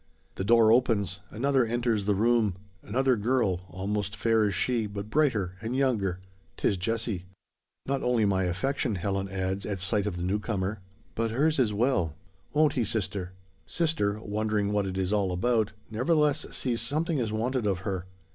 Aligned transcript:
The 0.33 0.43
door 0.43 0.71
opens. 0.71 1.19
Another 1.29 1.63
enters 1.63 2.07
the 2.07 2.15
room 2.15 2.55
another 2.81 3.15
girl, 3.15 3.61
almost 3.69 4.15
fair 4.15 4.45
as 4.47 4.55
she, 4.55 4.87
but 4.87 5.11
brighter, 5.11 5.57
and 5.61 5.75
younger. 5.75 6.19
'Tis 6.57 6.75
Jessie. 6.77 7.25
"Not 7.85 8.01
only 8.01 8.25
my 8.25 8.45
affection," 8.45 8.95
Helen 8.95 9.29
adds, 9.29 9.63
at 9.63 9.79
sight 9.79 10.07
of 10.07 10.17
the 10.17 10.23
newcomer, 10.23 10.79
"but 11.13 11.29
hers 11.29 11.59
as 11.59 11.71
well. 11.71 12.15
Won't 12.51 12.73
he, 12.73 12.83
sister?" 12.83 13.33
Sister, 13.67 14.19
wondering 14.21 14.71
what 14.73 14.87
it 14.87 14.97
is 14.97 15.13
all 15.13 15.31
about, 15.31 15.71
nevertheless 15.91 16.47
sees 16.49 16.81
something 16.81 17.19
is 17.19 17.31
wanted 17.31 17.67
of 17.67 17.81
her. 17.81 18.07